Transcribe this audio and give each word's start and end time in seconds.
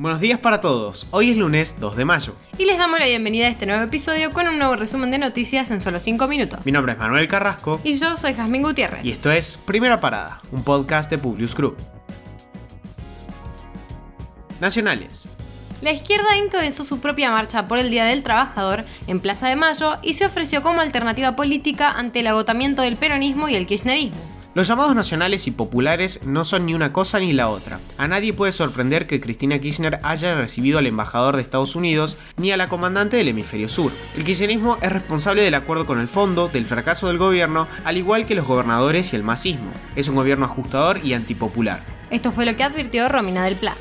Buenos 0.00 0.22
días 0.22 0.38
para 0.38 0.62
todos, 0.62 1.06
hoy 1.10 1.30
es 1.30 1.36
lunes 1.36 1.76
2 1.78 1.94
de 1.94 2.06
mayo. 2.06 2.34
Y 2.56 2.64
les 2.64 2.78
damos 2.78 2.98
la 2.98 3.04
bienvenida 3.04 3.44
a 3.44 3.50
este 3.50 3.66
nuevo 3.66 3.84
episodio 3.84 4.30
con 4.30 4.48
un 4.48 4.58
nuevo 4.58 4.74
resumen 4.74 5.10
de 5.10 5.18
noticias 5.18 5.70
en 5.70 5.82
solo 5.82 6.00
5 6.00 6.26
minutos. 6.26 6.64
Mi 6.64 6.72
nombre 6.72 6.94
es 6.94 6.98
Manuel 6.98 7.28
Carrasco. 7.28 7.78
Y 7.84 7.96
yo 7.96 8.16
soy 8.16 8.32
Jazmín 8.32 8.62
Gutiérrez. 8.62 9.04
Y 9.04 9.10
esto 9.10 9.30
es 9.30 9.58
Primera 9.58 10.00
Parada, 10.00 10.40
un 10.52 10.64
podcast 10.64 11.10
de 11.10 11.18
Publius 11.18 11.54
Group. 11.54 11.76
Nacionales. 14.58 15.28
La 15.82 15.92
izquierda 15.92 16.38
encabezó 16.38 16.82
su 16.82 16.98
propia 17.00 17.30
marcha 17.30 17.68
por 17.68 17.76
el 17.76 17.90
Día 17.90 18.06
del 18.06 18.22
Trabajador 18.22 18.86
en 19.06 19.20
Plaza 19.20 19.48
de 19.48 19.56
Mayo 19.56 19.98
y 20.00 20.14
se 20.14 20.24
ofreció 20.24 20.62
como 20.62 20.80
alternativa 20.80 21.36
política 21.36 21.90
ante 21.90 22.20
el 22.20 22.28
agotamiento 22.28 22.80
del 22.80 22.96
peronismo 22.96 23.50
y 23.50 23.54
el 23.54 23.66
kirchnerismo. 23.66 24.29
Los 24.52 24.66
llamados 24.66 24.96
nacionales 24.96 25.46
y 25.46 25.52
populares 25.52 26.26
no 26.26 26.42
son 26.42 26.66
ni 26.66 26.74
una 26.74 26.92
cosa 26.92 27.20
ni 27.20 27.32
la 27.32 27.48
otra. 27.48 27.78
A 27.98 28.08
nadie 28.08 28.32
puede 28.32 28.50
sorprender 28.50 29.06
que 29.06 29.20
Cristina 29.20 29.60
Kirchner 29.60 30.00
haya 30.02 30.34
recibido 30.34 30.80
al 30.80 30.88
embajador 30.88 31.36
de 31.36 31.42
Estados 31.42 31.76
Unidos 31.76 32.16
ni 32.36 32.50
a 32.50 32.56
la 32.56 32.68
comandante 32.68 33.16
del 33.16 33.28
hemisferio 33.28 33.68
sur. 33.68 33.92
El 34.16 34.24
kirchnerismo 34.24 34.76
es 34.82 34.90
responsable 34.90 35.44
del 35.44 35.54
acuerdo 35.54 35.86
con 35.86 36.00
el 36.00 36.08
fondo, 36.08 36.48
del 36.48 36.66
fracaso 36.66 37.06
del 37.06 37.18
gobierno, 37.18 37.68
al 37.84 37.96
igual 37.96 38.26
que 38.26 38.34
los 38.34 38.46
gobernadores 38.46 39.12
y 39.12 39.16
el 39.16 39.22
masismo. 39.22 39.70
Es 39.94 40.08
un 40.08 40.16
gobierno 40.16 40.46
ajustador 40.46 40.98
y 41.04 41.14
antipopular. 41.14 41.80
Esto 42.10 42.32
fue 42.32 42.44
lo 42.44 42.56
que 42.56 42.64
advirtió 42.64 43.08
Romina 43.08 43.44
del 43.44 43.54
Pla. 43.54 43.76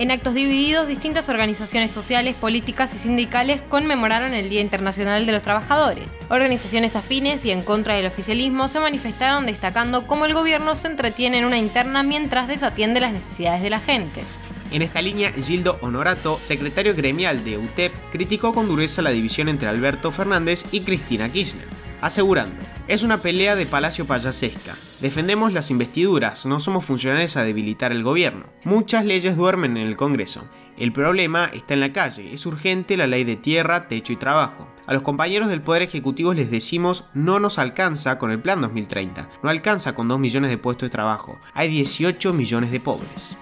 En 0.00 0.10
actos 0.10 0.32
divididos, 0.32 0.88
distintas 0.88 1.28
organizaciones 1.28 1.90
sociales, 1.90 2.34
políticas 2.34 2.94
y 2.94 2.98
sindicales 2.98 3.60
conmemoraron 3.60 4.32
el 4.32 4.48
Día 4.48 4.62
Internacional 4.62 5.26
de 5.26 5.32
los 5.32 5.42
Trabajadores. 5.42 6.14
Organizaciones 6.30 6.96
afines 6.96 7.44
y 7.44 7.50
en 7.50 7.60
contra 7.60 7.96
del 7.96 8.06
oficialismo 8.06 8.68
se 8.68 8.80
manifestaron 8.80 9.44
destacando 9.44 10.06
cómo 10.06 10.24
el 10.24 10.32
gobierno 10.32 10.74
se 10.74 10.88
entretiene 10.88 11.40
en 11.40 11.44
una 11.44 11.58
interna 11.58 12.02
mientras 12.02 12.48
desatiende 12.48 12.98
las 12.98 13.12
necesidades 13.12 13.60
de 13.60 13.68
la 13.68 13.78
gente. 13.78 14.24
En 14.70 14.80
esta 14.80 15.02
línea, 15.02 15.32
Gildo 15.32 15.78
Honorato, 15.82 16.40
secretario 16.42 16.94
gremial 16.94 17.44
de 17.44 17.58
UTEP, 17.58 17.92
criticó 18.10 18.54
con 18.54 18.68
dureza 18.68 19.02
la 19.02 19.10
división 19.10 19.50
entre 19.50 19.68
Alberto 19.68 20.12
Fernández 20.12 20.64
y 20.72 20.80
Cristina 20.80 21.30
Kirchner, 21.30 21.66
asegurando, 22.00 22.56
es 22.90 23.04
una 23.04 23.18
pelea 23.18 23.54
de 23.54 23.66
palacio 23.66 24.04
payasesca. 24.04 24.74
Defendemos 25.00 25.52
las 25.52 25.70
investiduras, 25.70 26.44
no 26.44 26.58
somos 26.58 26.84
funcionales 26.84 27.36
a 27.36 27.44
debilitar 27.44 27.92
el 27.92 28.02
gobierno. 28.02 28.46
Muchas 28.64 29.04
leyes 29.04 29.36
duermen 29.36 29.76
en 29.76 29.86
el 29.86 29.96
Congreso. 29.96 30.48
El 30.76 30.92
problema 30.92 31.44
está 31.54 31.74
en 31.74 31.80
la 31.80 31.92
calle, 31.92 32.32
es 32.32 32.46
urgente 32.46 32.96
la 32.96 33.06
ley 33.06 33.22
de 33.22 33.36
tierra, 33.36 33.86
techo 33.86 34.12
y 34.12 34.16
trabajo. 34.16 34.66
A 34.88 34.92
los 34.92 35.02
compañeros 35.02 35.46
del 35.46 35.62
Poder 35.62 35.82
Ejecutivo 35.82 36.34
les 36.34 36.50
decimos 36.50 37.04
no 37.14 37.38
nos 37.38 37.60
alcanza 37.60 38.18
con 38.18 38.32
el 38.32 38.40
Plan 38.40 38.60
2030, 38.60 39.28
no 39.40 39.50
alcanza 39.50 39.94
con 39.94 40.08
2 40.08 40.18
millones 40.18 40.50
de 40.50 40.58
puestos 40.58 40.88
de 40.88 40.90
trabajo, 40.90 41.38
hay 41.54 41.68
18 41.68 42.32
millones 42.32 42.72
de 42.72 42.80
pobres. 42.80 43.36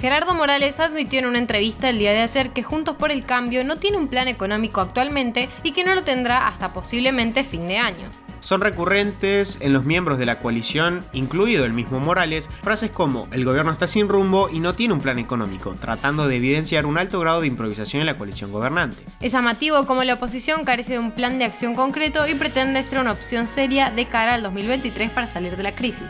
Gerardo 0.00 0.32
Morales 0.32 0.80
admitió 0.80 1.18
en 1.18 1.26
una 1.26 1.38
entrevista 1.38 1.90
el 1.90 1.98
día 1.98 2.12
de 2.12 2.20
ayer 2.20 2.50
que 2.50 2.62
Juntos 2.62 2.96
por 2.96 3.10
el 3.10 3.26
Cambio 3.26 3.64
no 3.64 3.76
tiene 3.76 3.98
un 3.98 4.08
plan 4.08 4.28
económico 4.28 4.80
actualmente 4.80 5.50
y 5.62 5.72
que 5.72 5.84
no 5.84 5.94
lo 5.94 6.02
tendrá 6.02 6.48
hasta 6.48 6.72
posiblemente 6.72 7.44
fin 7.44 7.68
de 7.68 7.76
año. 7.76 8.08
Son 8.40 8.62
recurrentes 8.62 9.58
en 9.60 9.74
los 9.74 9.84
miembros 9.84 10.16
de 10.16 10.24
la 10.24 10.38
coalición, 10.38 11.04
incluido 11.12 11.66
el 11.66 11.74
mismo 11.74 12.00
Morales, 12.00 12.48
frases 12.62 12.90
como 12.90 13.28
el 13.30 13.44
gobierno 13.44 13.72
está 13.72 13.86
sin 13.86 14.08
rumbo 14.08 14.48
y 14.50 14.60
no 14.60 14.72
tiene 14.72 14.94
un 14.94 15.02
plan 15.02 15.18
económico, 15.18 15.76
tratando 15.78 16.26
de 16.26 16.36
evidenciar 16.36 16.86
un 16.86 16.96
alto 16.96 17.20
grado 17.20 17.42
de 17.42 17.48
improvisación 17.48 18.00
en 18.00 18.06
la 18.06 18.16
coalición 18.16 18.50
gobernante. 18.50 18.96
Es 19.20 19.32
llamativo 19.32 19.84
como 19.84 20.02
la 20.04 20.14
oposición 20.14 20.64
carece 20.64 20.94
de 20.94 20.98
un 20.98 21.10
plan 21.10 21.38
de 21.38 21.44
acción 21.44 21.74
concreto 21.74 22.26
y 22.26 22.34
pretende 22.34 22.82
ser 22.82 23.00
una 23.00 23.12
opción 23.12 23.46
seria 23.46 23.90
de 23.90 24.06
cara 24.06 24.32
al 24.32 24.42
2023 24.42 25.10
para 25.10 25.26
salir 25.26 25.58
de 25.58 25.62
la 25.62 25.74
crisis. 25.74 26.08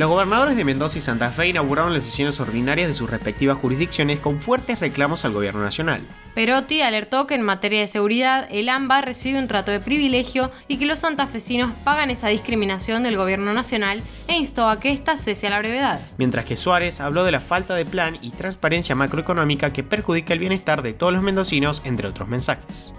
Los 0.00 0.08
gobernadores 0.08 0.56
de 0.56 0.64
Mendoza 0.64 0.96
y 0.96 1.02
Santa 1.02 1.30
Fe 1.30 1.48
inauguraron 1.48 1.92
las 1.92 2.04
sesiones 2.04 2.40
ordinarias 2.40 2.88
de 2.88 2.94
sus 2.94 3.10
respectivas 3.10 3.58
jurisdicciones 3.58 4.18
con 4.18 4.40
fuertes 4.40 4.80
reclamos 4.80 5.26
al 5.26 5.32
gobierno 5.32 5.62
nacional. 5.62 6.00
Perotti 6.34 6.80
alertó 6.80 7.26
que 7.26 7.34
en 7.34 7.42
materia 7.42 7.80
de 7.80 7.86
seguridad 7.86 8.48
el 8.50 8.70
AMBA 8.70 9.02
recibe 9.02 9.38
un 9.38 9.46
trato 9.46 9.70
de 9.72 9.78
privilegio 9.78 10.50
y 10.68 10.78
que 10.78 10.86
los 10.86 11.00
santafesinos 11.00 11.72
pagan 11.84 12.08
esa 12.08 12.28
discriminación 12.28 13.02
del 13.02 13.18
gobierno 13.18 13.52
nacional 13.52 14.00
e 14.26 14.38
instó 14.38 14.70
a 14.70 14.80
que 14.80 14.90
ésta 14.90 15.18
cese 15.18 15.48
a 15.48 15.50
la 15.50 15.58
brevedad. 15.58 16.00
Mientras 16.16 16.46
que 16.46 16.56
Suárez 16.56 17.02
habló 17.02 17.24
de 17.24 17.32
la 17.32 17.40
falta 17.40 17.74
de 17.74 17.84
plan 17.84 18.16
y 18.22 18.30
transparencia 18.30 18.94
macroeconómica 18.94 19.70
que 19.70 19.82
perjudica 19.82 20.32
el 20.32 20.38
bienestar 20.38 20.80
de 20.80 20.94
todos 20.94 21.12
los 21.12 21.22
mendocinos, 21.22 21.82
entre 21.84 22.08
otros 22.08 22.26
mensajes 22.26 22.94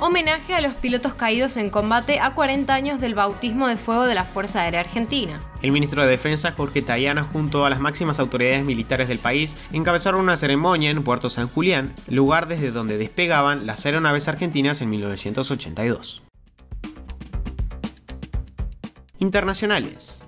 homenaje 0.00 0.54
a 0.54 0.60
los 0.60 0.74
pilotos 0.74 1.14
caídos 1.14 1.56
en 1.56 1.70
combate 1.70 2.20
a 2.20 2.34
40 2.34 2.72
años 2.72 3.00
del 3.00 3.14
bautismo 3.14 3.68
de 3.68 3.76
fuego 3.76 4.06
de 4.06 4.14
la 4.14 4.24
Fuerza 4.24 4.62
Aérea 4.62 4.80
Argentina. 4.80 5.40
El 5.62 5.72
ministro 5.72 6.02
de 6.02 6.08
Defensa, 6.08 6.52
Jorge 6.52 6.82
Tayana, 6.82 7.24
junto 7.24 7.64
a 7.64 7.70
las 7.70 7.80
máximas 7.80 8.20
autoridades 8.20 8.64
militares 8.64 9.08
del 9.08 9.18
país, 9.18 9.56
encabezaron 9.72 10.20
una 10.20 10.36
ceremonia 10.36 10.90
en 10.90 11.02
Puerto 11.02 11.30
San 11.30 11.48
Julián, 11.48 11.94
lugar 12.06 12.48
desde 12.48 12.70
donde 12.70 12.98
despegaban 12.98 13.66
las 13.66 13.84
aeronaves 13.86 14.28
argentinas 14.28 14.80
en 14.80 14.90
1982. 14.90 16.22
Internacionales. 19.18 20.22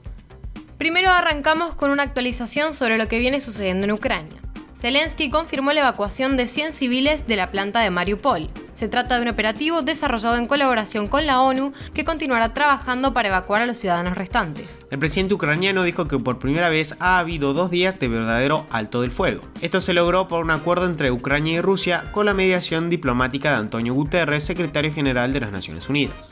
Primero 0.79 1.11
arrancamos 1.11 1.75
con 1.75 1.91
una 1.91 2.03
actualización 2.03 2.75
sobre 2.75 2.99
lo 2.99 3.07
que 3.07 3.19
viene 3.19 3.41
sucediendo 3.41 3.85
en 3.85 3.93
Ucrania. 3.93 4.41
Zelensky 4.81 5.29
confirmó 5.29 5.75
la 5.75 5.81
evacuación 5.81 6.39
de 6.39 6.47
100 6.47 6.73
civiles 6.73 7.27
de 7.27 7.37
la 7.37 7.51
planta 7.51 7.81
de 7.81 7.91
Mariupol. 7.91 8.49
Se 8.81 8.89
trata 8.89 9.17
de 9.17 9.21
un 9.21 9.29
operativo 9.29 9.83
desarrollado 9.83 10.39
en 10.39 10.47
colaboración 10.47 11.07
con 11.07 11.27
la 11.27 11.43
ONU 11.43 11.75
que 11.93 12.07
continuará 12.07 12.55
trabajando 12.55 13.13
para 13.13 13.29
evacuar 13.29 13.61
a 13.61 13.67
los 13.67 13.77
ciudadanos 13.77 14.17
restantes. 14.17 14.75
El 14.91 14.99
presidente 14.99 15.35
ucraniano 15.35 15.83
dijo 15.83 16.09
que 16.09 16.19
por 16.19 16.39
primera 16.39 16.71
vez 16.71 16.97
ha 16.99 17.19
habido 17.19 17.53
dos 17.53 17.71
días 17.71 18.01
de 18.01 18.09
verdadero 18.09 18.67
alto 18.71 19.03
del 19.03 19.11
fuego. 19.11 19.43
Esto 19.61 19.83
se 19.83 19.93
logró 19.93 20.29
por 20.29 20.43
un 20.43 20.51
acuerdo 20.51 20.87
entre 20.87 21.11
Ucrania 21.11 21.59
y 21.59 21.61
Rusia 21.61 22.07
con 22.13 22.25
la 22.25 22.33
mediación 22.33 22.89
diplomática 22.89 23.51
de 23.51 23.57
Antonio 23.57 23.93
Guterres, 23.93 24.45
secretario 24.45 24.91
general 24.95 25.35
de 25.35 25.41
las 25.41 25.53
Naciones 25.53 25.91
Unidas. 25.91 26.31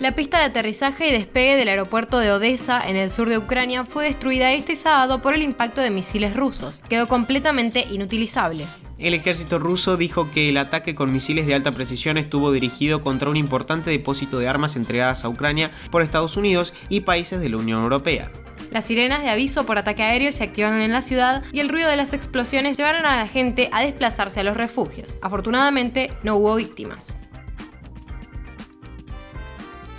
La 0.00 0.14
pista 0.16 0.38
de 0.38 0.44
aterrizaje 0.44 1.08
y 1.08 1.12
despegue 1.12 1.56
del 1.56 1.68
aeropuerto 1.68 2.20
de 2.20 2.32
Odessa, 2.32 2.80
en 2.88 2.96
el 2.96 3.10
sur 3.10 3.28
de 3.28 3.36
Ucrania, 3.36 3.84
fue 3.84 4.06
destruida 4.06 4.50
este 4.52 4.76
sábado 4.76 5.20
por 5.20 5.34
el 5.34 5.42
impacto 5.42 5.82
de 5.82 5.90
misiles 5.90 6.34
rusos. 6.34 6.80
Quedó 6.88 7.06
completamente 7.06 7.86
inutilizable. 7.90 8.66
El 9.04 9.12
ejército 9.12 9.58
ruso 9.58 9.98
dijo 9.98 10.30
que 10.30 10.48
el 10.48 10.56
ataque 10.56 10.94
con 10.94 11.12
misiles 11.12 11.46
de 11.46 11.54
alta 11.54 11.72
precisión 11.72 12.16
estuvo 12.16 12.52
dirigido 12.52 13.02
contra 13.02 13.28
un 13.28 13.36
importante 13.36 13.90
depósito 13.90 14.38
de 14.38 14.48
armas 14.48 14.76
entregadas 14.76 15.26
a 15.26 15.28
Ucrania 15.28 15.70
por 15.90 16.00
Estados 16.00 16.38
Unidos 16.38 16.72
y 16.88 17.00
países 17.00 17.38
de 17.38 17.50
la 17.50 17.58
Unión 17.58 17.82
Europea. 17.82 18.32
Las 18.70 18.86
sirenas 18.86 19.22
de 19.22 19.28
aviso 19.28 19.66
por 19.66 19.76
ataque 19.76 20.02
aéreo 20.02 20.32
se 20.32 20.42
activaron 20.42 20.80
en 20.80 20.90
la 20.90 21.02
ciudad 21.02 21.44
y 21.52 21.60
el 21.60 21.68
ruido 21.68 21.90
de 21.90 21.98
las 21.98 22.14
explosiones 22.14 22.78
llevaron 22.78 23.04
a 23.04 23.16
la 23.16 23.28
gente 23.28 23.68
a 23.72 23.82
desplazarse 23.82 24.40
a 24.40 24.44
los 24.44 24.56
refugios. 24.56 25.18
Afortunadamente 25.20 26.10
no 26.22 26.36
hubo 26.36 26.54
víctimas 26.54 27.18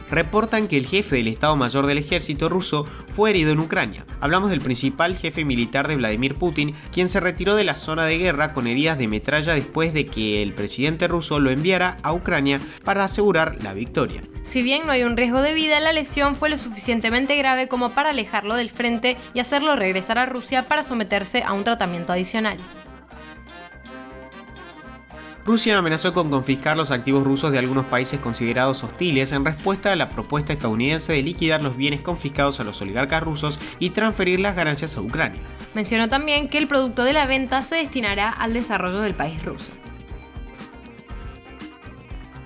reportan 0.10 0.68
que 0.68 0.78
el 0.78 0.86
jefe 0.86 1.18
del 1.18 1.28
Estado 1.28 1.56
Mayor 1.56 1.88
del 1.88 1.98
Ejército 1.98 2.50
ruso 2.50 2.86
fue 3.12 3.30
herido 3.30 3.52
en 3.52 3.60
Ucrania. 3.60 4.06
Hablamos 4.20 4.50
del 4.50 4.62
principal 4.62 5.16
jefe 5.16 5.46
militar 5.46 5.88
de 5.88 5.96
Vladimir 5.96 6.36
Putin, 6.36 6.76
quien 6.92 7.10
se 7.10 7.20
retiró 7.20 7.56
de 7.56 7.64
la 7.64 7.76
zona 7.76 8.06
de 8.06 8.18
guerra 8.18 8.54
con 8.54 8.68
heridas 8.68 8.98
de 8.98 9.08
metralla 9.08 9.54
después 9.54 9.94
de 9.94 10.08
que 10.08 10.44
el 10.44 10.54
presidente 10.54 11.08
ruso 11.08 11.40
lo 11.40 11.50
enviara 11.50 11.98
a 12.04 12.14
Ucrania 12.14 12.60
para 12.84 13.04
asegurar 13.04 13.64
la 13.64 13.74
victoria. 13.74 14.22
Si 14.44 14.62
bien 14.62 14.86
no 14.86 14.92
hay 14.92 15.04
un 15.04 15.18
riesgo 15.18 15.42
de 15.42 15.54
vida, 15.54 15.80
la 15.80 15.94
lesión 15.94 16.36
fue 16.36 16.50
lo 16.50 16.58
suficientemente 16.58 17.36
grave 17.36 17.68
como 17.68 17.92
para 17.92 18.12
alejarlo 18.12 18.56
del 18.56 18.70
frente 18.70 19.18
y 19.34 19.40
hacerlo 19.40 19.76
regresar 19.76 20.18
a 20.18 20.26
Rusia 20.26 20.64
para 20.64 20.84
someterse 20.84 21.44
a 21.44 21.54
un 21.54 21.64
tratamiento 21.64 22.14
adicional. 22.14 22.58
Rusia 25.46 25.78
amenazó 25.78 26.12
con 26.12 26.32
confiscar 26.32 26.76
los 26.76 26.90
activos 26.90 27.24
rusos 27.24 27.52
de 27.52 27.60
algunos 27.60 27.86
países 27.86 28.20
considerados 28.20 28.84
hostiles 28.84 29.32
en 29.32 29.46
respuesta 29.46 29.92
a 29.92 29.96
la 29.96 30.10
propuesta 30.10 30.54
estadounidense 30.54 31.14
de 31.14 31.22
liquidar 31.22 31.62
los 31.62 31.78
bienes 31.78 32.02
confiscados 32.02 32.60
a 32.60 32.64
los 32.64 32.82
oligarcas 32.82 33.22
rusos 33.22 33.60
y 33.78 33.92
transferir 33.92 34.40
las 34.40 34.56
ganancias 34.56 34.98
a 34.98 35.02
Ucrania. 35.02 35.40
Mencionó 35.76 36.10
también 36.10 36.50
que 36.50 36.58
el 36.58 36.68
producto 36.68 37.04
de 37.04 37.14
la 37.14 37.28
venta 37.28 37.62
se 37.62 37.76
destinará 37.76 38.32
al 38.32 38.54
desarrollo 38.54 39.02
del 39.02 39.14
país 39.14 39.46
ruso. 39.46 39.72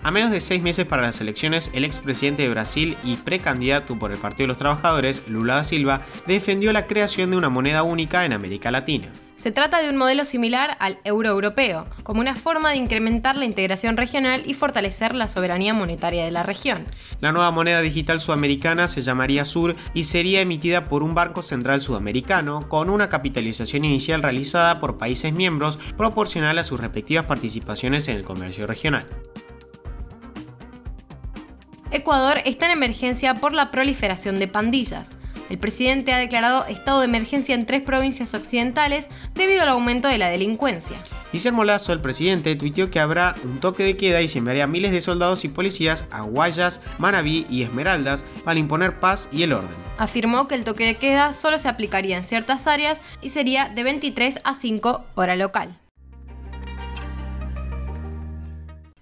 A 0.03 0.11
menos 0.11 0.31
de 0.31 0.41
seis 0.41 0.61
meses 0.61 0.85
para 0.85 1.01
las 1.01 1.21
elecciones, 1.21 1.71
el 1.73 1.85
expresidente 1.85 2.43
de 2.43 2.49
Brasil 2.49 2.97
y 3.05 3.15
precandidato 3.15 3.97
por 3.97 4.11
el 4.11 4.17
Partido 4.17 4.43
de 4.43 4.47
los 4.47 4.57
Trabajadores, 4.57 5.23
Lula 5.29 5.55
da 5.55 5.63
Silva, 5.63 6.01
defendió 6.27 6.73
la 6.73 6.85
creación 6.85 7.31
de 7.31 7.37
una 7.37 7.49
moneda 7.49 7.83
única 7.83 8.25
en 8.25 8.33
América 8.33 8.71
Latina. 8.71 9.07
Se 9.39 9.51
trata 9.53 9.81
de 9.81 9.89
un 9.89 9.95
modelo 9.95 10.25
similar 10.25 10.75
al 10.81 10.99
euro 11.05 11.29
europeo, 11.29 11.87
como 12.03 12.19
una 12.19 12.35
forma 12.35 12.71
de 12.71 12.75
incrementar 12.75 13.37
la 13.37 13.45
integración 13.45 13.95
regional 13.95 14.43
y 14.45 14.53
fortalecer 14.53 15.15
la 15.15 15.29
soberanía 15.29 15.73
monetaria 15.73 16.25
de 16.25 16.31
la 16.31 16.43
región. 16.43 16.83
La 17.21 17.31
nueva 17.31 17.49
moneda 17.49 17.79
digital 17.79 18.19
sudamericana 18.19 18.89
se 18.89 19.01
llamaría 19.01 19.45
SUR 19.45 19.77
y 19.93 20.03
sería 20.03 20.41
emitida 20.41 20.85
por 20.89 21.03
un 21.03 21.15
Banco 21.15 21.41
Central 21.41 21.79
Sudamericano 21.79 22.67
con 22.67 22.89
una 22.89 23.07
capitalización 23.07 23.85
inicial 23.85 24.21
realizada 24.21 24.81
por 24.81 24.97
países 24.97 25.31
miembros 25.31 25.79
proporcional 25.95 26.59
a 26.59 26.63
sus 26.63 26.81
respectivas 26.81 27.25
participaciones 27.25 28.09
en 28.09 28.17
el 28.17 28.23
comercio 28.23 28.67
regional. 28.67 29.07
Ecuador 31.91 32.39
está 32.43 32.65
en 32.65 32.73
emergencia 32.73 33.35
por 33.35 33.53
la 33.53 33.71
proliferación 33.71 34.37
de 34.37 34.49
pandillas. 34.49 35.18
El 35.49 35.57
presidente 35.57 36.13
ha 36.13 36.17
declarado 36.17 36.65
estado 36.67 36.99
de 36.99 37.05
emergencia 37.05 37.55
en 37.55 37.65
tres 37.65 37.81
provincias 37.81 38.33
occidentales 38.33 39.07
debido 39.33 39.63
al 39.63 39.69
aumento 39.69 40.07
de 40.07 40.19
la 40.19 40.29
delincuencia. 40.29 40.97
Guillermo 41.31 41.63
Lazo, 41.63 41.91
el 41.93 42.01
presidente, 42.01 42.55
tuiteó 42.55 42.91
que 42.91 42.99
habrá 42.99 43.35
un 43.43 43.59
toque 43.59 43.83
de 43.83 43.97
queda 43.97 44.21
y 44.21 44.27
se 44.27 44.39
enviaría 44.39 44.67
miles 44.67 44.91
de 44.91 45.01
soldados 45.01 45.45
y 45.45 45.49
policías 45.49 46.05
a 46.11 46.21
Guayas, 46.21 46.81
Manabí 46.97 47.45
y 47.49 47.63
Esmeraldas 47.63 48.25
para 48.43 48.59
imponer 48.59 48.99
paz 48.99 49.27
y 49.31 49.43
el 49.43 49.53
orden. 49.53 49.69
Afirmó 49.97 50.47
que 50.47 50.55
el 50.55 50.63
toque 50.63 50.85
de 50.85 50.95
queda 50.95 51.33
solo 51.33 51.57
se 51.57 51.67
aplicaría 51.67 52.17
en 52.17 52.23
ciertas 52.23 52.67
áreas 52.67 53.01
y 53.21 53.29
sería 53.29 53.69
de 53.69 53.83
23 53.83 54.39
a 54.43 54.53
5 54.53 55.05
hora 55.15 55.35
local. 55.35 55.77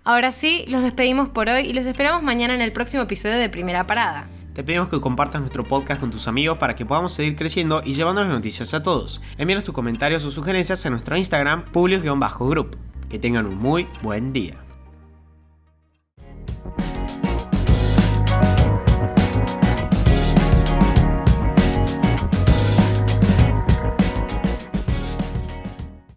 Ahora 0.04 0.32
sí, 0.32 0.64
los 0.70 0.84
despedimos 0.84 1.28
por 1.28 1.50
hoy 1.50 1.64
y 1.64 1.74
los 1.74 1.86
esperamos 1.86 2.24
mañana 2.24 2.56
en 2.56 2.62
el 2.62 2.72
próximo 2.72 3.04
episodio 3.04 3.38
de 3.38 3.50
Primera 3.50 3.86
Parada. 3.88 4.30
Te 4.58 4.64
pedimos 4.64 4.90
que 4.90 5.00
compartas 5.00 5.40
nuestro 5.40 5.64
podcast 5.64 6.00
con 6.00 6.10
tus 6.10 6.28
amigos 6.28 6.58
para 6.58 6.76
que 6.76 6.84
podamos 6.84 7.14
seguir 7.14 7.36
creciendo 7.36 7.84
y 7.86 7.94
llevando 7.94 8.24
las 8.24 8.32
noticias 8.32 8.74
a 8.74 8.82
todos. 8.82 9.22
Envíanos 9.38 9.64
tus 9.64 9.76
comentarios 9.76 10.26
o 10.26 10.32
sugerencias 10.32 10.84
a 10.84 10.90
nuestro 10.90 11.16
Instagram, 11.16 11.66
publius-group. 11.66 12.76
Que 13.08 13.20
tengan 13.20 13.46
un 13.46 13.56
muy 13.56 13.86
buen 14.02 14.34
día. 14.34 14.67